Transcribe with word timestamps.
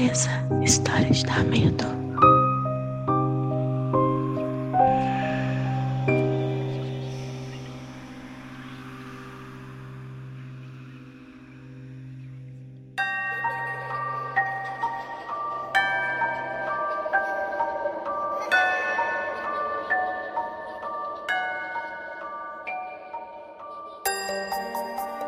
certeza, 0.00 0.30
história 0.62 1.10
de 1.10 1.24
dar 1.24 1.44
medo. 1.44 1.84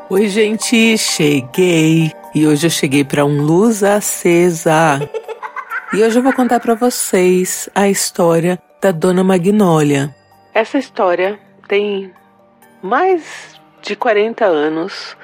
Oi, 0.08 0.28
gente, 0.28 0.98
cheguei. 0.98 2.21
E 2.34 2.46
hoje 2.46 2.66
eu 2.66 2.70
cheguei 2.70 3.04
para 3.04 3.26
um 3.26 3.42
luz 3.42 3.82
acesa. 3.82 4.98
E 5.92 6.02
hoje 6.02 6.18
eu 6.18 6.22
vou 6.22 6.32
contar 6.32 6.60
para 6.60 6.74
vocês 6.74 7.68
a 7.74 7.90
história 7.90 8.58
da 8.80 8.90
Dona 8.90 9.22
Magnólia. 9.22 10.14
Essa 10.54 10.78
história 10.78 11.38
tem 11.68 12.10
mais 12.82 13.60
de 13.82 13.94
40 13.94 14.46
anos 14.46 15.14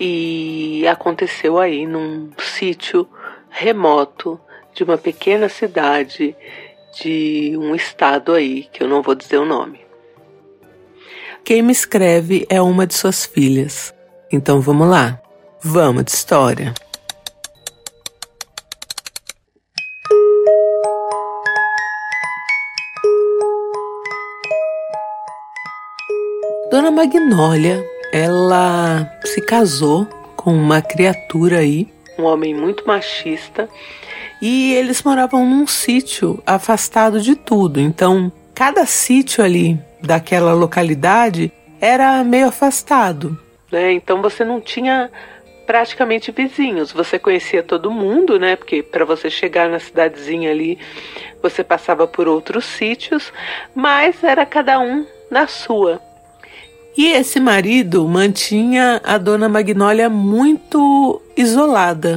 e 0.00 0.86
aconteceu 0.88 1.58
aí 1.58 1.86
num 1.86 2.30
sítio 2.38 3.06
remoto 3.50 4.40
de 4.72 4.84
uma 4.84 4.96
pequena 4.96 5.50
cidade 5.50 6.34
de 7.02 7.54
um 7.58 7.74
estado 7.74 8.32
aí, 8.32 8.66
que 8.72 8.82
eu 8.82 8.88
não 8.88 9.02
vou 9.02 9.14
dizer 9.14 9.36
o 9.36 9.44
nome. 9.44 9.80
Quem 11.44 11.60
me 11.60 11.72
escreve 11.72 12.46
é 12.48 12.60
uma 12.62 12.86
de 12.86 12.94
suas 12.94 13.26
filhas. 13.26 13.92
Então 14.32 14.62
vamos 14.62 14.88
lá. 14.88 15.20
Vamos 15.60 16.04
de 16.04 16.12
história. 16.12 16.72
Dona 26.70 26.92
Magnólia, 26.92 27.84
ela 28.12 29.10
se 29.24 29.40
casou 29.40 30.06
com 30.36 30.52
uma 30.52 30.80
criatura 30.80 31.58
aí, 31.58 31.88
um 32.16 32.22
homem 32.22 32.54
muito 32.54 32.86
machista, 32.86 33.68
e 34.40 34.72
eles 34.74 35.02
moravam 35.02 35.44
num 35.44 35.66
sítio 35.66 36.40
afastado 36.46 37.20
de 37.20 37.34
tudo. 37.34 37.80
Então, 37.80 38.30
cada 38.54 38.86
sítio 38.86 39.42
ali 39.42 39.76
daquela 40.00 40.52
localidade 40.52 41.50
era 41.80 42.22
meio 42.22 42.46
afastado 42.46 43.36
né? 43.70 43.92
Então 43.92 44.20
você 44.22 44.44
não 44.44 44.60
tinha 44.60 45.10
praticamente 45.68 46.32
vizinhos. 46.32 46.90
Você 46.92 47.18
conhecia 47.18 47.62
todo 47.62 47.90
mundo, 47.90 48.38
né? 48.38 48.56
Porque 48.56 48.82
para 48.82 49.04
você 49.04 49.28
chegar 49.28 49.68
na 49.68 49.78
cidadezinha 49.78 50.50
ali, 50.50 50.78
você 51.42 51.62
passava 51.62 52.06
por 52.06 52.26
outros 52.26 52.64
sítios, 52.64 53.30
mas 53.74 54.24
era 54.24 54.46
cada 54.46 54.80
um 54.80 55.06
na 55.30 55.46
sua. 55.46 56.00
E 56.96 57.12
esse 57.12 57.38
marido 57.38 58.08
mantinha 58.08 58.98
a 59.04 59.18
dona 59.18 59.46
Magnólia 59.46 60.08
muito 60.08 61.20
isolada. 61.36 62.16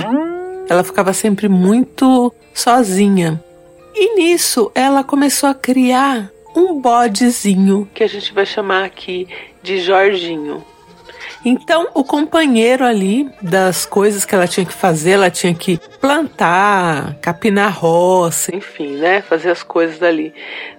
Ela 0.70 0.86
ficava 0.86 1.12
sempre 1.12 1.50
muito 1.50 2.34
sozinha. 2.54 3.44
E 3.94 4.16
nisso 4.16 4.72
ela 4.74 5.04
começou 5.04 5.50
a 5.50 5.54
criar 5.54 6.32
um 6.56 6.80
bodezinho 6.80 7.90
que 7.94 8.04
a 8.04 8.08
gente 8.08 8.34
vai 8.34 8.46
chamar 8.46 8.86
aqui 8.86 9.28
de 9.62 9.82
Jorginho. 9.82 10.64
Então, 11.44 11.90
o 11.96 12.04
companheiro 12.04 12.86
ali 12.86 13.30
das 13.42 13.86
coisas 13.86 14.26
que 14.26 14.36
ela 14.36 14.48
tinha 14.48 14.66
que 14.66 14.74
fazer, 14.74 15.12
ela 15.12 15.32
tinha 15.32 15.54
que 15.54 15.80
plantar, 16.00 17.16
capinar 17.20 17.78
roça, 17.78 18.56
enfim, 18.56 18.96
né? 18.98 19.22
Fazer 19.22 19.50
as 19.50 19.64
coisas 19.64 19.98
dali 19.98 20.34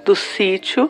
do 0.04 0.14
sítio. 0.14 0.88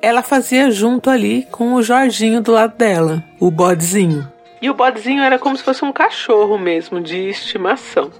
Ela 0.00 0.22
fazia 0.22 0.70
junto 0.70 1.10
ali 1.10 1.46
com 1.50 1.74
o 1.74 1.82
Jorginho 1.82 2.40
do 2.40 2.52
lado 2.52 2.76
dela, 2.76 3.24
o 3.40 3.50
bodezinho. 3.50 4.30
E 4.62 4.70
o 4.70 4.74
bodezinho 4.74 5.22
era 5.22 5.38
como 5.38 5.56
se 5.56 5.62
fosse 5.62 5.84
um 5.84 5.92
cachorro 5.92 6.56
mesmo, 6.56 7.00
de 7.00 7.28
estimação. 7.28 8.10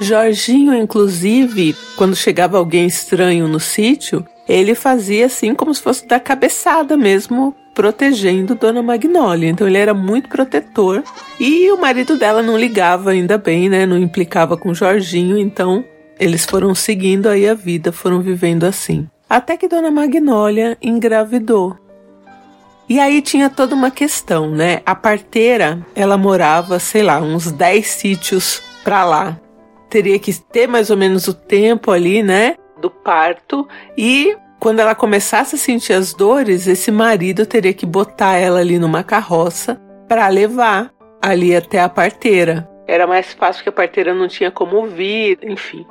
Jorginho, 0.00 0.74
inclusive, 0.74 1.76
quando 1.96 2.16
chegava 2.16 2.56
alguém 2.56 2.86
estranho 2.86 3.48
no 3.48 3.60
sítio, 3.60 4.24
ele 4.48 4.74
fazia 4.74 5.26
assim 5.26 5.54
como 5.54 5.74
se 5.74 5.82
fosse 5.82 6.06
da 6.06 6.18
cabeçada 6.18 6.96
mesmo 6.96 7.54
protegendo 7.78 8.56
Dona 8.56 8.82
Magnólia. 8.82 9.48
Então 9.48 9.64
ele 9.64 9.78
era 9.78 9.94
muito 9.94 10.28
protetor. 10.28 11.04
E 11.38 11.70
o 11.70 11.80
marido 11.80 12.18
dela 12.18 12.42
não 12.42 12.58
ligava 12.58 13.12
ainda 13.12 13.38
bem, 13.38 13.68
né? 13.68 13.86
Não 13.86 13.96
implicava 13.96 14.56
com 14.56 14.74
Jorginho, 14.74 15.38
então 15.38 15.84
eles 16.18 16.44
foram 16.44 16.74
seguindo 16.74 17.28
aí 17.28 17.48
a 17.48 17.54
vida, 17.54 17.92
foram 17.92 18.20
vivendo 18.20 18.64
assim. 18.64 19.06
Até 19.30 19.56
que 19.56 19.68
Dona 19.68 19.92
Magnólia 19.92 20.76
engravidou. 20.82 21.76
E 22.88 22.98
aí 22.98 23.22
tinha 23.22 23.48
toda 23.48 23.76
uma 23.76 23.92
questão, 23.92 24.50
né? 24.50 24.80
A 24.84 24.96
parteira, 24.96 25.78
ela 25.94 26.18
morava, 26.18 26.80
sei 26.80 27.04
lá, 27.04 27.20
uns 27.20 27.52
10 27.52 27.86
sítios 27.86 28.60
para 28.82 29.04
lá. 29.04 29.38
Teria 29.88 30.18
que 30.18 30.34
ter 30.34 30.66
mais 30.66 30.90
ou 30.90 30.96
menos 30.96 31.28
o 31.28 31.34
tempo 31.34 31.92
ali, 31.92 32.24
né? 32.24 32.56
Do 32.80 32.90
parto 32.90 33.68
e 33.96 34.36
quando 34.58 34.80
ela 34.80 34.94
começasse 34.94 35.54
a 35.54 35.58
sentir 35.58 35.92
as 35.92 36.12
dores, 36.12 36.66
esse 36.66 36.90
marido 36.90 37.46
teria 37.46 37.72
que 37.72 37.86
botar 37.86 38.36
ela 38.36 38.60
ali 38.60 38.78
numa 38.78 39.04
carroça 39.04 39.80
para 40.08 40.26
levar 40.28 40.90
ali 41.22 41.54
até 41.54 41.80
a 41.80 41.88
parteira. 41.88 42.68
Era 42.86 43.06
mais 43.06 43.32
fácil 43.32 43.62
que 43.62 43.68
a 43.68 43.72
parteira 43.72 44.14
não 44.14 44.26
tinha 44.26 44.50
como 44.50 44.86
vir, 44.86 45.38
enfim. 45.42 45.86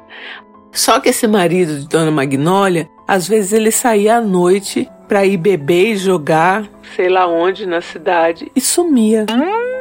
Só 0.72 1.00
que 1.00 1.10
esse 1.10 1.28
marido 1.28 1.80
de 1.80 1.88
Dona 1.88 2.12
Magnólia, 2.12 2.90
às 3.08 3.28
vezes 3.28 3.54
ele 3.54 3.72
saía 3.72 4.18
à 4.18 4.22
noite 4.22 4.90
para 5.08 5.26
ir 5.26 5.38
beber 5.38 5.94
e 5.94 5.98
jogar, 5.98 6.68
sei 6.96 7.08
lá 7.08 7.28
onde 7.28 7.66
na 7.66 7.82
cidade, 7.82 8.52
e 8.56 8.60
sumia. 8.60 9.26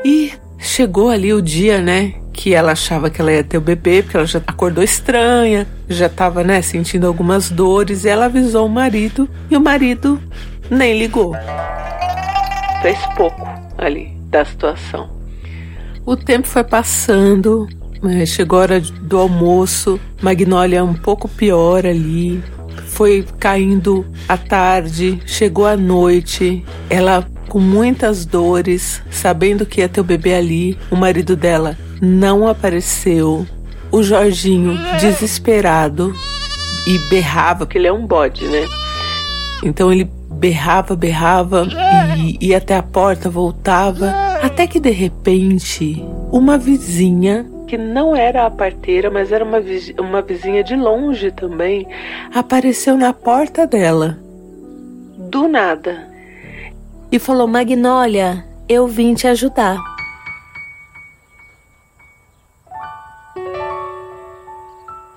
E 0.04 0.32
chegou 0.58 1.08
ali 1.08 1.32
o 1.32 1.42
dia, 1.42 1.80
né, 1.80 2.14
que 2.36 2.54
ela 2.54 2.72
achava 2.72 3.08
que 3.08 3.20
ela 3.20 3.32
ia 3.32 3.42
ter 3.42 3.56
o 3.56 3.62
bebê, 3.62 4.02
porque 4.02 4.16
ela 4.19 4.26
já 4.26 4.41
acordou 4.47 4.84
estranha, 4.84 5.66
já 5.88 6.04
estava, 6.06 6.44
né, 6.44 6.60
sentindo 6.60 7.06
algumas 7.06 7.50
dores, 7.50 8.04
e 8.04 8.10
ela 8.10 8.26
avisou 8.26 8.66
o 8.66 8.69
marido, 8.69 9.28
e 9.50 9.56
o 9.56 9.60
marido 9.60 10.20
nem 10.70 10.98
ligou. 10.98 11.34
Fez 12.82 12.98
pouco 13.16 13.48
ali 13.78 14.14
da 14.28 14.44
situação. 14.44 15.08
O 16.04 16.14
tempo 16.14 16.47
foi 16.47 16.62
passando, 16.62 17.66
né, 18.02 18.26
chegou 18.26 18.58
a 18.58 18.62
hora 18.62 18.80
do 18.80 19.16
almoço, 19.16 19.98
Magnólia 20.20 20.84
um 20.84 20.94
pouco 20.94 21.28
pior 21.28 21.86
ali, 21.86 22.44
foi 22.88 23.26
caindo 23.41 24.04
a 24.28 24.36
tarde, 24.36 25.20
chegou 25.26 25.66
a 25.66 25.76
noite, 25.76 26.62
ela 26.91 27.26
com 27.48 27.60
muitas 27.60 28.26
dores, 28.26 29.03
sabendo 29.10 29.64
que 29.64 29.80
ia 29.80 29.88
ter 29.88 30.00
o 30.00 30.04
bebê 30.04 30.34
ali, 30.34 30.78
o 30.91 30.97
marido 30.97 31.34
dela 31.34 31.78
não 32.01 32.47
apareceu. 32.47 33.47
O 33.91 34.03
Jorginho, 34.03 34.77
desesperado, 35.01 36.12
e 36.87 36.99
berrava, 37.11 37.67
porque 37.67 37.79
ele 37.79 37.89
é 37.89 37.93
um 37.93 38.07
bode, 38.07 38.47
né? 38.47 38.65
Então 39.62 39.93
ele 39.93 40.05
berrava, 40.31 40.95
berrava 40.95 41.67
e 42.17 42.49
ia 42.49 42.59
até 42.59 42.77
a 42.77 42.83
porta, 42.83 43.29
voltava, 43.29 44.11
até 44.43 44.67
que 44.67 44.79
de 44.79 44.91
repente 44.91 46.05
uma 46.31 46.59
vizinha 46.59 47.47
que 47.67 47.77
não 47.77 48.15
era 48.15 48.47
a 48.47 48.51
parteira, 48.51 49.11
mas 49.11 49.33
era 49.33 49.45
uma, 49.45 49.59
uma 49.99 50.23
vizinha 50.23 50.63
de 50.63 50.77
longe 50.77 51.33
também, 51.33 51.87
apareceu 52.33 52.97
na 52.97 53.13
porta 53.13 53.67
dela. 53.67 54.19
Do 55.19 55.49
nada. 55.49 56.09
E 57.11 57.19
falou: 57.19 57.49
Magnólia, 57.49 58.45
eu 58.69 58.87
vim 58.87 59.15
te 59.15 59.27
ajudar. 59.27 59.96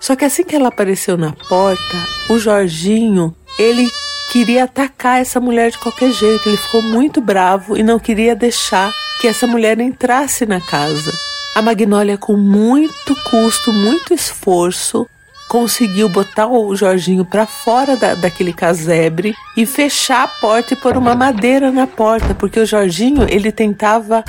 Só 0.10 0.16
que 0.16 0.26
assim 0.26 0.44
que 0.44 0.56
ela 0.56 0.70
apareceu 0.70 1.16
na 1.16 1.34
porta, 1.34 2.08
o 2.28 2.40
Jorginho, 2.40 3.36
ele 3.60 3.88
queria 4.32 4.64
atacar 4.64 5.22
essa 5.22 5.40
mulher 5.40 5.70
de 5.70 5.78
qualquer 5.78 6.12
jeito. 6.12 6.50
Ele 6.50 6.58
ficou 6.58 6.82
muito 6.82 7.22
bravo 7.22 7.78
e 7.78 7.84
não 7.84 8.00
queria 8.00 8.36
deixar 8.36 8.92
que 9.22 9.28
essa 9.28 9.46
mulher 9.46 9.80
entrasse 9.80 10.48
na 10.48 10.60
casa. 10.60 11.14
A 11.54 11.62
Magnólia, 11.62 12.18
com 12.18 12.36
muito 12.36 13.16
custo, 13.30 13.72
muito 13.72 14.12
esforço, 14.12 15.08
conseguiu 15.48 16.10
botar 16.10 16.48
o 16.48 16.76
Jorginho 16.76 17.24
para 17.24 17.46
fora 17.46 17.96
da, 17.96 18.16
daquele 18.16 18.52
casebre 18.52 19.36
e 19.56 19.64
fechar 19.64 20.24
a 20.24 20.28
porta 20.28 20.74
e 20.74 20.78
pôr 20.78 20.98
uma 20.98 21.14
madeira 21.14 21.70
na 21.70 21.86
porta, 21.86 22.34
porque 22.34 22.60
o 22.60 22.66
Jorginho 22.66 23.28
ele 23.30 23.52
tentava 23.52 24.24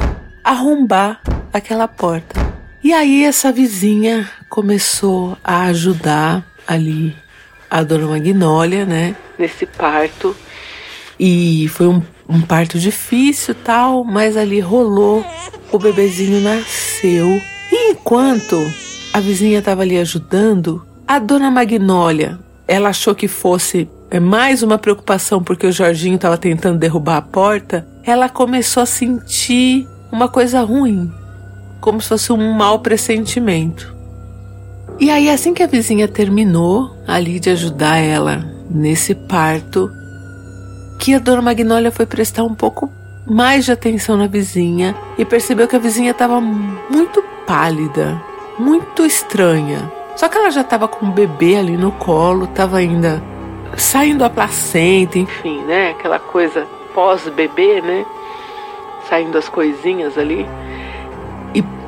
arrombar 0.44 1.22
aquela 1.54 1.88
porta. 1.88 2.39
E 2.82 2.92
aí 2.94 3.24
essa 3.24 3.52
vizinha 3.52 4.28
começou 4.48 5.36
a 5.44 5.64
ajudar 5.64 6.44
ali 6.66 7.14
a 7.70 7.82
dona 7.82 8.06
Magnólia, 8.06 8.86
né? 8.86 9.14
Nesse 9.38 9.66
parto. 9.66 10.34
E 11.18 11.68
foi 11.68 11.88
um, 11.88 12.02
um 12.26 12.40
parto 12.40 12.78
difícil 12.78 13.54
tal, 13.54 14.02
mas 14.02 14.34
ali 14.34 14.60
rolou, 14.60 15.24
o 15.70 15.78
bebezinho 15.78 16.40
nasceu. 16.40 17.28
E 17.70 17.90
enquanto 17.90 18.56
a 19.12 19.20
vizinha 19.20 19.58
estava 19.58 19.82
ali 19.82 19.98
ajudando, 19.98 20.82
a 21.06 21.18
dona 21.18 21.50
Magnólia, 21.50 22.38
ela 22.66 22.88
achou 22.88 23.14
que 23.14 23.28
fosse 23.28 23.88
é, 24.10 24.18
mais 24.18 24.62
uma 24.62 24.78
preocupação 24.78 25.42
porque 25.42 25.66
o 25.66 25.72
Jorginho 25.72 26.16
estava 26.16 26.38
tentando 26.38 26.78
derrubar 26.78 27.18
a 27.18 27.22
porta, 27.22 27.86
ela 28.04 28.28
começou 28.28 28.82
a 28.82 28.86
sentir 28.86 29.86
uma 30.10 30.28
coisa 30.28 30.62
ruim, 30.62 31.12
como 31.80 32.00
se 32.00 32.08
fosse 32.08 32.32
um 32.32 32.52
mau 32.52 32.78
pressentimento. 32.78 33.94
E 34.98 35.10
aí, 35.10 35.30
assim 35.30 35.54
que 35.54 35.62
a 35.62 35.66
vizinha 35.66 36.06
terminou 36.06 36.90
ali 37.06 37.40
de 37.40 37.50
ajudar 37.50 37.96
ela 37.96 38.44
nesse 38.70 39.14
parto, 39.14 39.90
que 40.98 41.14
a 41.14 41.18
dona 41.18 41.40
Magnólia 41.40 41.90
foi 41.90 42.04
prestar 42.04 42.44
um 42.44 42.54
pouco 42.54 42.92
mais 43.26 43.64
de 43.64 43.72
atenção 43.72 44.16
na 44.16 44.26
vizinha 44.26 44.94
e 45.16 45.24
percebeu 45.24 45.66
que 45.66 45.76
a 45.76 45.78
vizinha 45.78 46.10
estava 46.10 46.40
muito 46.40 47.22
pálida, 47.46 48.22
muito 48.58 49.04
estranha. 49.04 49.90
Só 50.16 50.28
que 50.28 50.36
ela 50.36 50.50
já 50.50 50.60
estava 50.60 50.86
com 50.86 51.06
o 51.06 51.12
bebê 51.12 51.56
ali 51.56 51.76
no 51.76 51.92
colo, 51.92 52.44
estava 52.44 52.76
ainda 52.76 53.22
saindo 53.76 54.24
a 54.24 54.28
placenta, 54.28 55.18
enfim, 55.18 55.62
né? 55.62 55.90
Aquela 55.90 56.18
coisa 56.18 56.66
pós-bebê, 56.94 57.80
né? 57.80 58.04
Saindo 59.08 59.38
as 59.38 59.48
coisinhas 59.48 60.18
ali. 60.18 60.46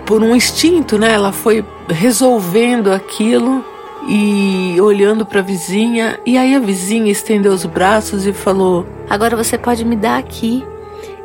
Por 0.06 0.22
um 0.22 0.34
instinto, 0.34 0.98
né? 0.98 1.12
Ela 1.12 1.32
foi 1.32 1.64
resolvendo 1.88 2.92
aquilo 2.92 3.64
e 4.08 4.80
olhando 4.80 5.24
para 5.24 5.40
a 5.40 5.42
vizinha. 5.42 6.18
E 6.26 6.36
aí 6.36 6.54
a 6.54 6.58
vizinha 6.58 7.10
estendeu 7.10 7.52
os 7.52 7.64
braços 7.64 8.26
e 8.26 8.32
falou: 8.32 8.86
Agora 9.08 9.36
você 9.36 9.56
pode 9.56 9.84
me 9.84 9.96
dar 9.96 10.18
aqui, 10.18 10.64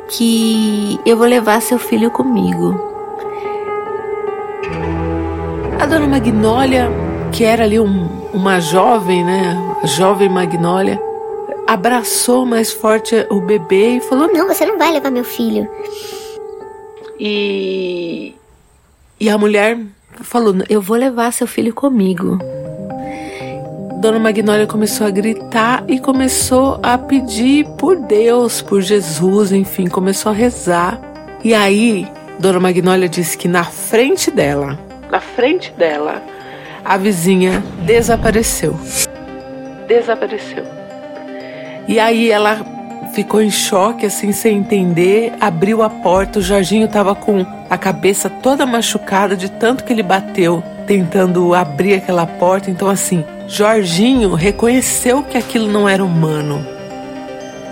que 0.08 0.98
eu 1.04 1.16
vou 1.16 1.26
levar 1.26 1.60
seu 1.60 1.78
filho 1.78 2.10
comigo. 2.10 2.80
A 5.80 5.86
dona 5.86 6.06
Magnólia, 6.06 6.90
que 7.32 7.44
era 7.44 7.64
ali 7.64 7.78
um, 7.78 8.08
uma 8.32 8.60
jovem, 8.60 9.24
né? 9.24 9.56
A 9.82 9.86
jovem 9.86 10.28
Magnólia, 10.28 11.00
abraçou 11.66 12.46
mais 12.46 12.72
forte 12.72 13.26
o 13.30 13.40
bebê 13.40 13.96
e 13.96 14.00
falou: 14.00 14.32
Não, 14.32 14.46
você 14.48 14.64
não 14.64 14.78
vai 14.78 14.92
levar 14.92 15.10
meu 15.10 15.24
filho. 15.24 15.68
E. 17.18 18.34
E 19.20 19.28
a 19.28 19.36
mulher 19.36 19.78
falou: 20.20 20.54
Eu 20.68 20.80
vou 20.80 20.96
levar 20.96 21.32
seu 21.32 21.46
filho 21.46 21.74
comigo. 21.74 22.38
Dona 24.00 24.20
Magnólia 24.20 24.66
começou 24.66 25.08
a 25.08 25.10
gritar 25.10 25.82
e 25.88 25.98
começou 25.98 26.78
a 26.84 26.96
pedir 26.96 27.66
por 27.78 27.96
Deus, 27.96 28.62
por 28.62 28.80
Jesus, 28.80 29.50
enfim, 29.50 29.88
começou 29.88 30.30
a 30.30 30.34
rezar. 30.34 31.00
E 31.42 31.52
aí, 31.52 32.06
Dona 32.38 32.60
Magnólia 32.60 33.08
disse 33.08 33.36
que 33.36 33.48
na 33.48 33.64
frente 33.64 34.30
dela, 34.30 34.78
na 35.10 35.20
frente 35.20 35.72
dela, 35.72 36.22
a 36.84 36.96
vizinha 36.96 37.60
desapareceu. 37.84 38.78
Desapareceu. 39.88 40.64
E 41.88 41.98
aí 41.98 42.30
ela 42.30 42.77
ficou 43.18 43.42
em 43.42 43.50
choque, 43.50 44.06
assim, 44.06 44.30
sem 44.30 44.58
entender, 44.58 45.32
abriu 45.40 45.82
a 45.82 45.90
porta. 45.90 46.38
O 46.38 46.42
Jorginho 46.42 46.84
estava 46.84 47.16
com 47.16 47.44
a 47.68 47.76
cabeça 47.76 48.30
toda 48.30 48.64
machucada 48.64 49.36
de 49.36 49.50
tanto 49.50 49.82
que 49.82 49.92
ele 49.92 50.04
bateu 50.04 50.62
tentando 50.86 51.52
abrir 51.52 51.94
aquela 51.94 52.24
porta. 52.24 52.70
Então, 52.70 52.88
assim, 52.88 53.24
Jorginho 53.48 54.34
reconheceu 54.34 55.24
que 55.24 55.36
aquilo 55.36 55.66
não 55.66 55.88
era 55.88 56.04
humano. 56.04 56.64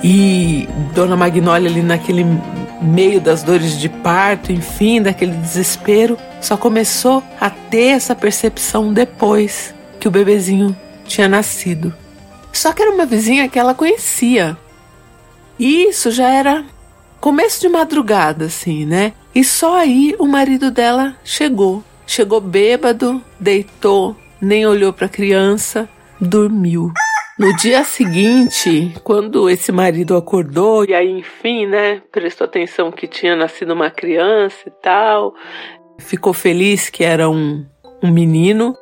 E 0.02 0.68
Dona 0.92 1.16
Magnólia 1.16 1.70
ali 1.70 1.80
naquele 1.80 2.26
meio 2.82 3.20
das 3.20 3.44
dores 3.44 3.78
de 3.78 3.88
parto, 3.88 4.50
enfim, 4.50 5.00
daquele 5.00 5.36
desespero, 5.36 6.18
só 6.40 6.56
começou 6.56 7.22
a 7.40 7.48
ter 7.50 7.90
essa 7.90 8.16
percepção 8.16 8.92
depois 8.92 9.72
que 10.00 10.08
o 10.08 10.10
bebezinho 10.10 10.76
tinha 11.04 11.28
nascido. 11.28 11.94
Só 12.52 12.72
que 12.72 12.82
era 12.82 12.90
uma 12.90 13.06
vizinha 13.06 13.48
que 13.48 13.60
ela 13.60 13.74
conhecia. 13.74 14.56
E 15.58 15.84
isso 15.84 16.10
já 16.10 16.28
era 16.28 16.64
começo 17.20 17.60
de 17.60 17.68
madrugada, 17.68 18.46
assim, 18.46 18.84
né? 18.84 19.12
E 19.34 19.42
só 19.44 19.78
aí 19.78 20.14
o 20.18 20.26
marido 20.26 20.70
dela 20.70 21.16
chegou. 21.24 21.82
Chegou 22.06 22.40
bêbado, 22.40 23.22
deitou, 23.40 24.16
nem 24.40 24.66
olhou 24.66 24.92
para 24.92 25.06
a 25.06 25.10
criança, 25.10 25.88
dormiu. 26.20 26.92
No 27.38 27.54
dia 27.54 27.84
seguinte, 27.84 28.94
quando 29.04 29.50
esse 29.50 29.70
marido 29.70 30.16
acordou 30.16 30.86
e 30.86 30.94
aí, 30.94 31.18
enfim, 31.18 31.66
né, 31.66 32.00
prestou 32.10 32.46
atenção 32.46 32.90
que 32.90 33.06
tinha 33.06 33.36
nascido 33.36 33.74
uma 33.74 33.90
criança 33.90 34.56
e 34.66 34.70
tal, 34.70 35.34
ficou 35.98 36.32
feliz 36.32 36.88
que 36.88 37.04
era 37.04 37.28
um, 37.28 37.66
um 38.02 38.10
menino. 38.10 38.74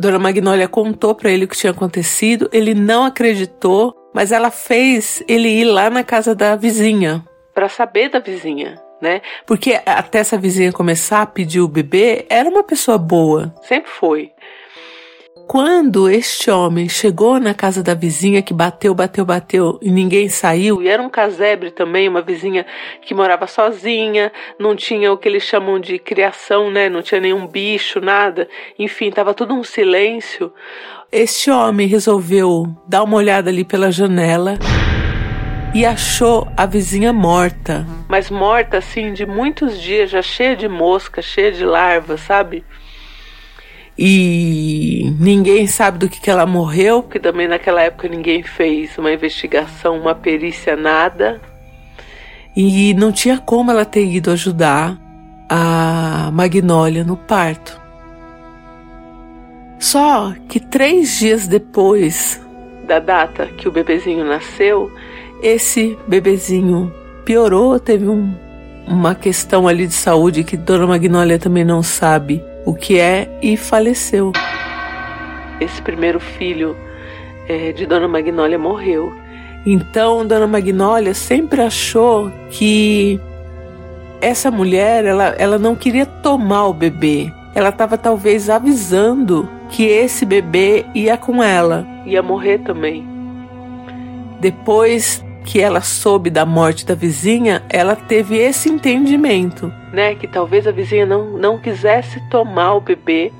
Dona 0.00 0.18
Magnólia 0.18 0.68
contou 0.68 1.14
para 1.14 1.30
ele 1.30 1.44
o 1.44 1.48
que 1.48 1.56
tinha 1.56 1.72
acontecido. 1.72 2.48
Ele 2.50 2.72
não 2.72 3.04
acreditou, 3.04 3.94
mas 4.12 4.32
ela 4.32 4.50
fez 4.50 5.22
ele 5.28 5.48
ir 5.48 5.64
lá 5.64 5.90
na 5.90 6.02
casa 6.02 6.34
da 6.34 6.56
vizinha 6.56 7.24
para 7.58 7.68
saber 7.68 8.08
da 8.08 8.20
vizinha, 8.20 8.80
né? 9.00 9.20
Porque 9.44 9.80
até 9.84 10.20
essa 10.20 10.38
vizinha 10.38 10.72
começar 10.72 11.22
a 11.22 11.26
pedir 11.26 11.60
o 11.60 11.66
bebê, 11.66 12.24
era 12.30 12.48
uma 12.48 12.62
pessoa 12.62 12.96
boa, 12.96 13.52
sempre 13.62 13.90
foi. 13.90 14.30
Quando 15.48 16.10
este 16.10 16.50
homem 16.50 16.90
chegou 16.90 17.40
na 17.40 17.54
casa 17.54 17.82
da 17.82 17.94
vizinha 17.94 18.42
que 18.42 18.52
bateu, 18.52 18.94
bateu, 18.94 19.24
bateu 19.24 19.78
e 19.80 19.90
ninguém 19.90 20.28
saiu, 20.28 20.82
e 20.82 20.88
era 20.88 21.02
um 21.02 21.08
casebre 21.08 21.70
também, 21.70 22.06
uma 22.06 22.20
vizinha 22.20 22.66
que 23.00 23.14
morava 23.14 23.46
sozinha, 23.46 24.30
não 24.58 24.76
tinha 24.76 25.10
o 25.10 25.16
que 25.16 25.26
eles 25.26 25.42
chamam 25.42 25.80
de 25.80 25.98
criação, 25.98 26.70
né? 26.70 26.90
Não 26.90 27.00
tinha 27.00 27.18
nenhum 27.18 27.46
bicho, 27.46 27.98
nada. 27.98 28.46
Enfim, 28.78 29.08
estava 29.08 29.32
tudo 29.32 29.54
um 29.54 29.64
silêncio. 29.64 30.52
Este 31.10 31.50
homem 31.50 31.86
resolveu 31.86 32.66
dar 32.86 33.02
uma 33.02 33.16
olhada 33.16 33.48
ali 33.48 33.64
pela 33.64 33.90
janela 33.90 34.58
e 35.74 35.86
achou 35.86 36.46
a 36.58 36.66
vizinha 36.66 37.10
morta, 37.10 37.86
mas 38.06 38.30
morta 38.30 38.76
assim 38.76 39.14
de 39.14 39.24
muitos 39.24 39.80
dias, 39.80 40.10
já 40.10 40.20
cheia 40.20 40.54
de 40.54 40.68
mosca, 40.68 41.22
cheia 41.22 41.50
de 41.50 41.64
larvas, 41.64 42.20
sabe? 42.20 42.64
E 43.98 45.12
ninguém 45.18 45.66
sabe 45.66 45.98
do 45.98 46.08
que, 46.08 46.20
que 46.20 46.30
ela 46.30 46.46
morreu, 46.46 47.02
porque 47.02 47.18
também 47.18 47.48
naquela 47.48 47.82
época 47.82 48.06
ninguém 48.06 48.44
fez 48.44 48.96
uma 48.96 49.12
investigação, 49.12 49.98
uma 49.98 50.14
perícia, 50.14 50.76
nada. 50.76 51.40
E 52.54 52.94
não 52.94 53.10
tinha 53.10 53.38
como 53.38 53.72
ela 53.72 53.84
ter 53.84 54.04
ido 54.04 54.30
ajudar 54.30 54.96
a 55.48 56.30
Magnólia 56.32 57.02
no 57.02 57.16
parto. 57.16 57.80
Só 59.80 60.32
que 60.48 60.60
três 60.60 61.18
dias 61.18 61.48
depois 61.48 62.40
da 62.86 63.00
data 63.00 63.46
que 63.46 63.68
o 63.68 63.72
bebezinho 63.72 64.24
nasceu, 64.24 64.92
esse 65.42 65.98
bebezinho 66.06 66.92
piorou, 67.24 67.78
teve 67.80 68.06
um, 68.06 68.32
uma 68.86 69.14
questão 69.14 69.66
ali 69.66 69.88
de 69.88 69.94
saúde 69.94 70.44
que 70.44 70.56
Dona 70.56 70.86
Magnólia 70.86 71.38
também 71.38 71.64
não 71.64 71.82
sabe 71.82 72.42
o 72.64 72.74
que 72.74 72.98
é 72.98 73.28
e 73.42 73.56
faleceu. 73.56 74.32
Esse 75.60 75.80
primeiro 75.82 76.20
filho 76.20 76.76
é, 77.48 77.72
de 77.72 77.86
Dona 77.86 78.06
Magnólia 78.06 78.58
morreu. 78.58 79.12
Então, 79.66 80.26
Dona 80.26 80.46
Magnólia 80.46 81.14
sempre 81.14 81.60
achou 81.60 82.30
que 82.50 83.20
essa 84.20 84.50
mulher, 84.50 85.04
ela, 85.04 85.34
ela 85.38 85.58
não 85.58 85.74
queria 85.74 86.06
tomar 86.06 86.66
o 86.66 86.72
bebê. 86.72 87.32
Ela 87.54 87.70
estava 87.70 87.98
talvez 87.98 88.48
avisando 88.48 89.48
que 89.70 89.84
esse 89.84 90.24
bebê 90.24 90.86
ia 90.94 91.16
com 91.16 91.42
ela, 91.42 91.86
ia 92.06 92.22
morrer 92.22 92.58
também. 92.58 93.06
Depois 94.40 95.24
que 95.48 95.62
ela 95.62 95.80
soube 95.80 96.28
da 96.28 96.44
morte 96.44 96.84
da 96.84 96.94
vizinha, 96.94 97.62
ela 97.70 97.96
teve 97.96 98.36
esse 98.36 98.68
entendimento, 98.68 99.72
né? 99.94 100.14
Que 100.14 100.28
talvez 100.28 100.66
a 100.66 100.70
vizinha 100.70 101.06
não, 101.06 101.38
não 101.38 101.58
quisesse 101.58 102.20
tomar 102.28 102.74
o 102.74 102.82
bebê. 102.82 103.32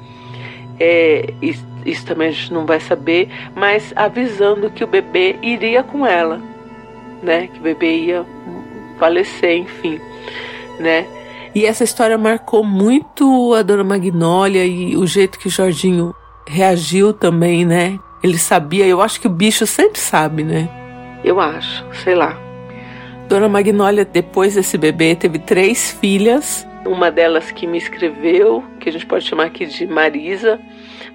É, 0.80 1.34
isso, 1.42 1.62
isso 1.84 2.06
também 2.06 2.28
a 2.28 2.30
gente 2.30 2.50
não 2.50 2.64
vai 2.64 2.80
saber, 2.80 3.28
mas 3.54 3.92
avisando 3.94 4.70
que 4.70 4.82
o 4.82 4.86
bebê 4.86 5.36
iria 5.42 5.82
com 5.82 6.06
ela, 6.06 6.40
né? 7.22 7.48
Que 7.48 7.58
o 7.58 7.62
bebê 7.62 7.98
ia 7.98 8.24
falecer, 8.98 9.58
enfim, 9.58 10.00
né? 10.80 11.06
E 11.54 11.66
essa 11.66 11.84
história 11.84 12.16
marcou 12.16 12.64
muito 12.64 13.52
a 13.52 13.60
Dona 13.60 13.84
Magnólia 13.84 14.64
e 14.64 14.96
o 14.96 15.06
jeito 15.06 15.38
que 15.38 15.48
o 15.48 15.50
Jorginho 15.50 16.14
reagiu 16.46 17.12
também, 17.12 17.66
né? 17.66 17.98
Ele 18.22 18.38
sabia, 18.38 18.86
eu 18.86 19.02
acho 19.02 19.20
que 19.20 19.26
o 19.26 19.30
bicho 19.30 19.66
sempre 19.66 20.00
sabe, 20.00 20.42
né? 20.42 20.70
Eu 21.24 21.40
acho, 21.40 21.84
sei 22.02 22.14
lá. 22.14 22.38
Dona 23.28 23.48
Magnólia, 23.48 24.04
depois 24.04 24.54
desse 24.54 24.78
bebê, 24.78 25.14
teve 25.14 25.38
três 25.38 25.90
filhas. 25.90 26.66
Uma 26.86 27.10
delas 27.10 27.50
que 27.50 27.66
me 27.66 27.76
escreveu, 27.76 28.64
que 28.80 28.88
a 28.88 28.92
gente 28.92 29.04
pode 29.04 29.26
chamar 29.26 29.44
aqui 29.46 29.66
de 29.66 29.86
Marisa. 29.86 30.58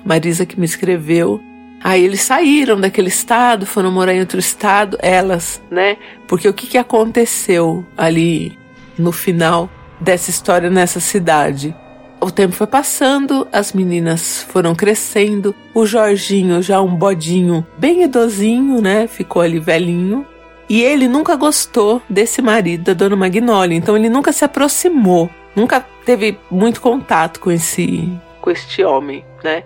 Marisa 0.05 0.45
que 0.45 0.59
me 0.59 0.65
escreveu. 0.65 1.41
Aí 1.83 2.03
eles 2.03 2.21
saíram 2.21 2.79
daquele 2.79 3.09
estado, 3.09 3.65
foram 3.65 3.91
morar 3.91 4.13
em 4.13 4.19
outro 4.19 4.39
estado, 4.39 4.97
elas, 5.01 5.61
né? 5.69 5.97
Porque 6.27 6.47
o 6.47 6.53
que, 6.53 6.67
que 6.67 6.77
aconteceu 6.77 7.85
ali 7.97 8.57
no 8.97 9.11
final 9.11 9.69
dessa 9.99 10.29
história 10.29 10.69
nessa 10.69 10.99
cidade? 10.99 11.75
O 12.23 12.31
tempo 12.31 12.53
foi 12.53 12.67
passando, 12.67 13.45
as 13.51 13.73
meninas 13.73 14.43
foram 14.43 14.73
crescendo, 14.73 15.53
o 15.73 15.85
Jorginho, 15.85 16.61
já 16.61 16.81
um 16.81 16.95
bodinho 16.95 17.67
bem 17.77 18.03
idosinho, 18.03 18.81
né? 18.81 19.07
Ficou 19.07 19.41
ali 19.41 19.59
velhinho. 19.59 20.25
E 20.69 20.81
ele 20.81 21.09
nunca 21.09 21.35
gostou 21.35 22.01
desse 22.09 22.41
marido 22.41 22.85
da 22.85 22.93
dona 22.93 23.17
Magnólia, 23.17 23.75
então 23.75 23.97
ele 23.97 24.07
nunca 24.07 24.31
se 24.31 24.45
aproximou, 24.45 25.29
nunca 25.53 25.85
teve 26.05 26.39
muito 26.49 26.79
contato 26.79 27.41
com 27.41 27.51
esse 27.51 28.09
com 28.39 28.49
este 28.49 28.85
homem, 28.85 29.25
né? 29.43 29.63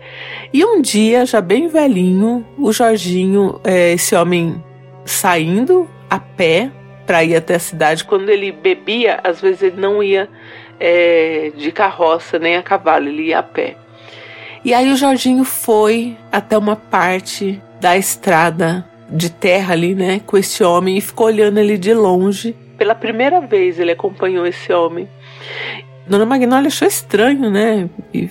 E 0.51 0.65
um 0.65 0.81
dia, 0.81 1.27
já 1.27 1.39
bem 1.39 1.67
velhinho, 1.67 2.43
o 2.57 2.73
Jorginho, 2.73 3.61
é, 3.63 3.93
esse 3.93 4.15
homem 4.15 4.63
saindo 5.05 5.87
a 6.09 6.19
pé 6.19 6.71
para 7.07 7.23
ir 7.23 7.37
até 7.37 7.55
a 7.55 7.59
cidade, 7.59 8.03
quando 8.03 8.29
ele 8.29 8.51
bebia, 8.51 9.21
às 9.23 9.39
vezes 9.39 9.63
ele 9.63 9.79
não 9.79 10.03
ia 10.03 10.27
é, 10.77 11.51
de 11.55 11.71
carroça 11.71 12.37
nem 12.37 12.57
a 12.57 12.61
cavalo, 12.61 13.07
ele 13.07 13.29
ia 13.29 13.39
a 13.39 13.43
pé. 13.43 13.77
E 14.63 14.73
aí 14.73 14.91
o 14.91 14.97
Jorginho 14.97 15.45
foi 15.45 16.17
até 16.29 16.57
uma 16.57 16.75
parte 16.75 17.61
da 17.79 17.97
estrada 17.97 18.85
de 19.09 19.31
terra 19.31 19.73
ali, 19.73 19.95
né, 19.95 20.19
com 20.25 20.37
esse 20.37 20.61
homem 20.63 20.97
e 20.97 21.01
ficou 21.01 21.27
olhando 21.27 21.57
ele 21.59 21.77
de 21.77 21.93
longe. 21.93 22.53
Pela 22.77 22.93
primeira 22.93 23.39
vez 23.39 23.79
ele 23.79 23.91
acompanhou 23.91 24.45
esse 24.45 24.71
homem. 24.73 25.07
Dona 26.05 26.25
Magnólia 26.25 26.67
achou 26.67 26.87
estranho, 26.87 27.49
né? 27.49 27.89
E 28.13 28.29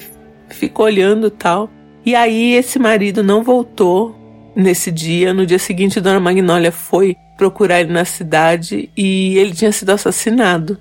ficou 0.49 0.87
olhando 0.87 1.30
tal. 1.30 1.71
E 2.04 2.14
aí 2.14 2.54
esse 2.54 2.78
marido 2.78 3.23
não 3.23 3.42
voltou 3.42 4.14
nesse 4.54 4.90
dia. 4.90 5.35
No 5.35 5.45
dia 5.45 5.59
seguinte, 5.59 6.00
Dona 6.00 6.21
Magnólia 6.21 6.73
foi 6.73 7.16
procurar 7.36 7.80
ele 7.80 7.92
na 7.92 8.04
cidade 8.04 8.90
e 8.96 9.36
ele 9.38 9.52
tinha 9.52 9.72
sido 9.72 9.90
assassinado. 9.90 10.78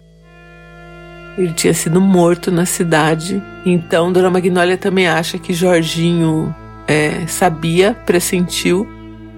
Ele 1.37 1.53
tinha 1.53 1.73
sido 1.73 1.99
morto 1.99 2.51
na 2.51 2.65
cidade. 2.65 3.41
Então, 3.65 4.11
Dona 4.11 4.29
Magnólia 4.29 4.77
também 4.77 5.07
acha 5.07 5.37
que 5.37 5.53
Jorginho 5.53 6.55
é, 6.87 7.27
sabia, 7.27 7.93
pressentiu 8.05 8.87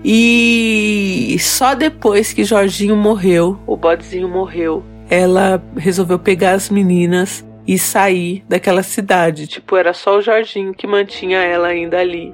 e 0.04 1.36
só 1.40 1.74
depois 1.74 2.32
que 2.32 2.44
Jorginho 2.44 2.96
morreu, 2.96 3.60
o 3.66 3.76
bodezinho 3.76 4.30
morreu, 4.30 4.84
ela 5.10 5.62
resolveu 5.76 6.20
pegar 6.20 6.54
as 6.54 6.70
meninas 6.70 7.46
e 7.68 7.78
sair 7.78 8.44
daquela 8.48 8.84
cidade. 8.84 9.48
Tipo, 9.48 9.76
era 9.76 9.94
só 9.94 10.18
o 10.18 10.22
Jorginho 10.22 10.74
que 10.74 10.88
mantinha 10.88 11.40
ela 11.40 11.68
ainda 11.68 12.00
ali. 12.00 12.34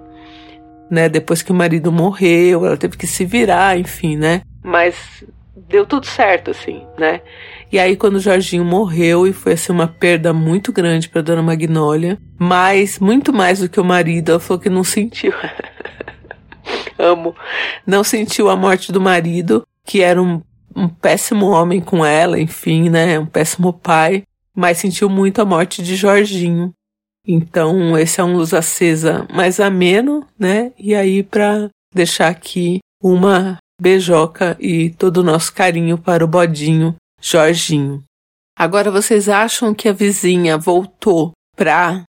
Né? 0.90 1.10
Depois 1.10 1.42
que 1.42 1.52
o 1.52 1.56
marido 1.56 1.92
morreu, 1.92 2.66
ela 2.66 2.78
teve 2.78 2.98
que 2.98 3.08
se 3.08 3.26
virar, 3.26 3.76
enfim, 3.80 4.18
né? 4.18 4.42
Mas 4.64 5.24
deu 5.56 5.86
tudo 5.86 6.06
certo, 6.06 6.52
assim, 6.52 6.84
né? 6.98 7.22
E 7.72 7.80
aí, 7.80 7.96
quando 7.96 8.16
o 8.16 8.20
Jorginho 8.20 8.64
morreu, 8.64 9.28
e 9.28 9.34
foi 9.34 9.54
assim 9.54 9.72
uma 9.72 9.88
perda 9.88 10.34
muito 10.34 10.72
grande 10.72 11.10
para 11.10 11.22
Dona 11.22 11.42
Magnólia, 11.42 12.18
mas 12.38 13.00
muito 13.00 13.34
mais 13.34 13.60
do 13.60 13.70
que 13.70 13.80
o 13.80 13.84
marido, 13.84 14.32
ela 14.32 14.40
falou 14.40 14.62
que 14.62 14.70
não 14.70 14.84
sentiu. 14.84 15.34
amo, 16.98 17.36
não 17.86 18.04
sentiu 18.04 18.50
a 18.50 18.56
morte 18.56 18.92
do 18.92 19.02
marido, 19.02 19.66
que 19.86 20.02
era 20.02 20.22
um, 20.22 20.42
um 20.76 20.88
péssimo 20.88 21.48
homem 21.48 21.82
com 21.82 22.06
ela, 22.06 22.40
enfim, 22.40 22.90
né? 22.90 23.20
Um 23.20 23.26
péssimo 23.26 23.74
pai, 23.74 24.24
mas 24.56 24.78
sentiu 24.78 25.10
muito 25.10 25.42
a 25.42 25.46
morte 25.46 25.82
de 25.84 25.96
Jorginho. 25.96 26.74
Então, 27.26 27.98
esse 27.98 28.20
é 28.20 28.24
um 28.24 28.34
luz 28.34 28.54
acesa 28.54 29.26
mais 29.34 29.60
ameno, 29.60 30.26
né? 30.38 30.72
E 30.78 30.94
aí, 30.94 31.24
para 31.24 31.70
deixar 31.94 32.28
aqui 32.28 32.80
uma 33.02 33.58
beijoca 33.84 34.56
e 34.60 34.90
todo 34.92 35.18
o 35.18 35.24
nosso 35.24 35.54
carinho 35.54 35.98
para 35.98 36.24
o 36.24 36.28
bodinho 36.28 36.96
Jorginho. 37.22 38.04
Agora, 38.58 38.90
vocês 38.90 39.28
acham 39.28 39.74
que 39.74 39.90
a 39.90 39.94
vizinha 39.94 40.58
voltou 40.58 41.32
para 41.56 42.04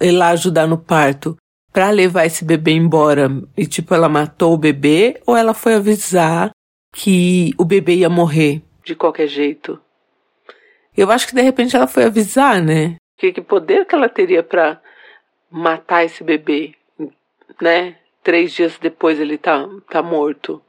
ir 0.00 0.12
lá 0.12 0.30
ajudar 0.30 0.66
no 0.66 0.76
parto 0.76 1.36
para 1.72 1.90
levar 1.90 2.26
esse 2.26 2.44
bebê 2.44 2.72
embora 2.72 3.28
e 3.56 3.66
tipo 3.66 3.94
ela 3.94 4.08
matou 4.08 4.52
o 4.52 4.58
bebê 4.58 5.20
ou 5.26 5.36
ela 5.36 5.54
foi 5.54 5.74
avisar 5.74 6.50
que 6.92 7.52
o 7.58 7.64
bebê 7.64 7.96
ia 7.96 8.08
morrer 8.08 8.62
de 8.84 8.94
qualquer 8.94 9.26
jeito? 9.26 9.80
Eu 10.96 11.10
acho 11.10 11.26
que 11.26 11.34
de 11.34 11.42
repente 11.42 11.74
ela 11.74 11.86
foi 11.86 12.04
avisar, 12.04 12.62
né? 12.62 12.96
Que, 13.18 13.32
que 13.32 13.40
poder 13.40 13.86
que 13.86 13.94
ela 13.94 14.08
teria 14.08 14.42
para 14.42 14.80
matar 15.50 16.04
esse 16.04 16.22
bebê, 16.22 16.74
né? 17.60 17.96
Três 18.22 18.52
dias 18.52 18.78
depois 18.78 19.18
ele 19.18 19.36
tá, 19.36 19.66
tá 19.90 20.02
morto. 20.02 20.62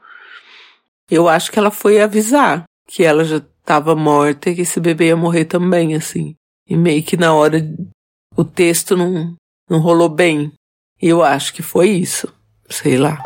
Eu 1.10 1.30
acho 1.30 1.52
que 1.52 1.60
ela 1.60 1.70
foi 1.70 2.02
avisar 2.02 2.64
que 2.88 3.04
ela 3.04 3.24
já 3.24 3.38
estava 3.38 3.96
morta 3.96 4.50
e 4.50 4.56
que 4.56 4.62
esse 4.62 4.80
bebê 4.80 5.08
ia 5.08 5.16
morrer 5.16 5.46
também, 5.46 5.94
assim. 5.94 6.36
E 6.68 6.76
meio 6.76 7.04
que 7.04 7.16
na 7.16 7.34
hora 7.34 7.64
o 8.36 8.44
texto 8.44 8.98
não, 8.98 9.36
não 9.70 9.80
rolou 9.80 10.10
bem. 10.10 10.52
Eu 11.02 11.24
acho 11.24 11.54
que 11.54 11.62
foi 11.62 11.90
isso. 11.90 12.28
Sei 12.70 12.98
lá. 12.98 13.22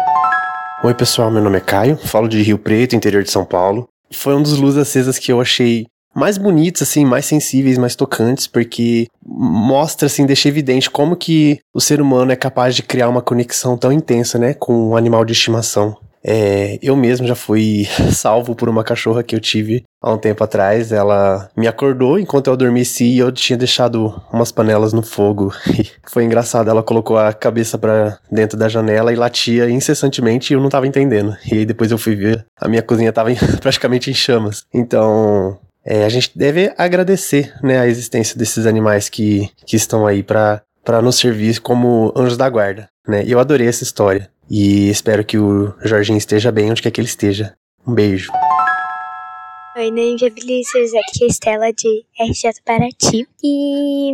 Oi, 0.84 0.94
pessoal. 0.94 1.32
Meu 1.32 1.42
nome 1.42 1.58
é 1.58 1.62
Caio. 1.62 1.98
Falo 1.98 2.28
de 2.28 2.42
Rio 2.42 2.58
Preto, 2.58 2.96
interior 2.96 3.24
de 3.24 3.32
São 3.32 3.46
Paulo. 3.46 3.88
Foi 4.12 4.36
um 4.36 4.42
dos 4.42 4.58
luzes 4.58 4.80
acesas 4.80 5.18
que 5.18 5.32
eu 5.32 5.40
achei 5.40 5.86
mais 6.14 6.38
bonitos, 6.38 6.82
assim, 6.82 7.06
mais 7.06 7.26
sensíveis, 7.26 7.78
mais 7.78 7.96
tocantes, 7.96 8.48
porque 8.48 9.08
mostra, 9.24 10.08
assim, 10.08 10.26
deixa 10.26 10.50
evidente 10.50 10.90
como 10.90 11.16
que 11.16 11.60
o 11.74 11.80
ser 11.80 12.02
humano 12.02 12.32
é 12.32 12.36
capaz 12.36 12.76
de 12.76 12.84
criar 12.84 13.08
uma 13.08 13.22
conexão 13.22 13.78
tão 13.78 13.92
intensa, 13.92 14.40
né, 14.40 14.54
com 14.54 14.90
um 14.90 14.98
animal 14.98 15.24
de 15.24 15.34
estimação. 15.34 15.96
É, 16.24 16.78
eu 16.82 16.96
mesmo 16.96 17.26
já 17.26 17.36
fui 17.36 17.88
salvo 18.12 18.56
por 18.56 18.70
uma 18.70 18.84
cachorra 18.84 19.24
que 19.24 19.36
eu 19.36 19.40
tive 19.40 19.84
há 20.02 20.12
um 20.12 20.18
tempo 20.18 20.44
atrás. 20.44 20.92
Ela 20.92 21.50
me 21.56 21.68
acordou 21.68 22.20
enquanto 22.20 22.48
eu 22.48 22.54
adormeci 22.54 23.06
e 23.06 23.20
eu 23.20 23.32
tinha 23.32 23.58
deixado 23.58 24.22
umas 24.32 24.52
panelas 24.52 24.94
no 24.94 25.02
fogo. 25.02 25.54
Foi 26.08 26.24
engraçado, 26.24 26.70
ela 26.70 26.84
colocou 26.84 27.18
a 27.18 27.34
cabeça 27.34 27.78
para 27.78 28.18
dentro 28.32 28.58
da 28.58 28.68
janela 28.68 29.14
e 29.14 29.16
latia 29.16 29.70
incessantemente 29.70 30.52
e 30.52 30.56
eu 30.56 30.62
não 30.62 30.70
tava 30.70 30.88
entendendo. 30.88 31.36
E 31.50 31.60
aí 31.60 31.66
depois 31.66 31.92
eu 31.92 31.98
fui 31.98 32.16
ver, 32.16 32.46
a 32.60 32.68
minha 32.68 32.82
cozinha 32.82 33.14
tava 33.14 33.30
praticamente 33.62 34.10
em 34.10 34.14
chamas. 34.14 34.66
Então, 34.74 35.58
é, 35.86 36.06
a 36.06 36.10
gente 36.10 36.32
deve 36.36 36.74
agradecer 36.78 37.54
né, 37.64 37.80
a 37.80 37.88
existência 37.88 38.38
desses 38.38 38.66
animais 38.66 39.10
que, 39.10 39.50
que 39.66 39.76
estão 39.76 40.06
aí 40.06 40.22
para 40.22 40.62
nos 41.02 41.18
servir 41.18 41.60
como 41.60 42.14
anjos 42.16 42.38
da 42.38 42.50
guarda. 42.50 42.90
Né? 43.08 43.24
E 43.26 43.32
eu 43.32 43.40
adorei 43.40 43.68
essa 43.68 43.84
história. 43.84 44.30
E 44.50 44.90
espero 44.90 45.24
que 45.24 45.38
o 45.38 45.74
Jorginho 45.86 46.18
esteja 46.18 46.52
bem 46.52 46.72
onde 46.72 46.82
quer 46.82 46.90
que 46.90 47.00
ele 47.00 47.08
esteja. 47.08 47.56
Um 47.86 47.94
beijo. 47.94 48.32
Oi, 49.78 49.92
Ney 49.92 50.18
Viabilices, 50.18 50.92
aqui 50.96 51.24
é 51.24 51.26
a 51.26 51.28
Estela 51.28 51.72
de 51.72 52.06
RJ 52.20 52.62
Paraty. 52.66 53.28
E 53.44 54.12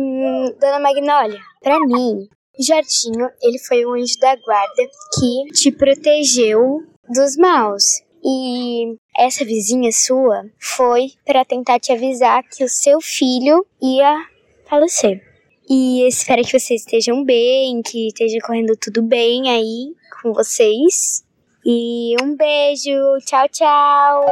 Dona 0.60 0.78
Magnólia, 0.78 1.40
para 1.62 1.80
mim, 1.80 2.28
Jorginho, 2.60 3.30
ele 3.42 3.58
foi 3.58 3.86
um 3.86 3.94
anjo 3.94 4.18
da 4.20 4.36
guarda 4.36 4.82
que 5.18 5.52
te 5.54 5.72
protegeu 5.72 6.82
dos 7.08 7.36
maus. 7.36 8.02
E 8.22 8.96
essa 9.16 9.44
vizinha 9.44 9.90
sua 9.90 10.44
foi 10.60 11.12
para 11.24 11.44
tentar 11.44 11.80
te 11.80 11.92
avisar 11.92 12.42
que 12.42 12.62
o 12.62 12.68
seu 12.68 13.00
filho 13.00 13.64
ia 13.80 14.26
falecer. 14.68 15.25
E 15.68 16.06
espero 16.06 16.42
que 16.42 16.58
vocês 16.58 16.82
estejam 16.82 17.24
bem, 17.24 17.82
que 17.82 18.06
esteja 18.06 18.38
correndo 18.46 18.76
tudo 18.80 19.02
bem 19.02 19.50
aí 19.50 19.94
com 20.22 20.32
vocês. 20.32 21.24
E 21.64 22.14
um 22.22 22.36
beijo, 22.36 22.92
tchau, 23.24 23.48
tchau. 23.48 24.24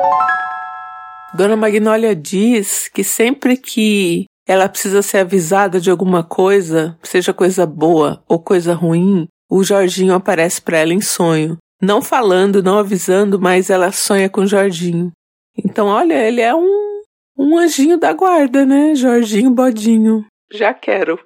Dona 1.35 1.57
Magnólia 1.57 2.15
diz 2.15 2.89
que 2.89 3.03
sempre 3.03 3.57
que 3.57 4.27
ela 4.47 4.69
precisa 4.69 5.03
ser 5.03 5.19
avisada 5.19 5.81
de 5.81 5.91
alguma 5.91 6.23
coisa, 6.23 6.97
seja 7.03 7.35
coisa 7.35 7.67
boa 7.67 8.23
ou 8.29 8.39
coisa 8.39 8.73
ruim, 8.73 9.27
o 9.51 9.65
Jorginho 9.65 10.15
aparece 10.15 10.63
para 10.63 10.79
ela 10.79 10.93
em 10.93 11.01
sonho. 11.01 11.59
Não 11.83 12.01
falando, 12.01 12.63
não 12.63 12.79
avisando, 12.79 13.41
mas 13.41 13.71
ela 13.71 13.91
sonha 13.91 14.31
com 14.31 14.43
o 14.43 14.47
Jorginho. 14.47 15.11
Então, 15.59 15.89
olha, 15.89 16.15
ele 16.15 16.41
é 16.41 16.55
um, 16.55 17.03
um 17.37 17.59
anjinho 17.59 17.99
da 17.99 18.13
guarda, 18.13 18.65
né? 18.65 18.95
Jorginho 18.95 19.51
Bodinho. 19.51 20.25
Já 20.55 20.73
quero. 20.73 21.19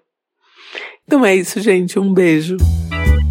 Então 1.05 1.25
é 1.25 1.37
isso, 1.37 1.61
gente. 1.61 1.97
Um 1.99 2.15
beijo. 2.15 2.57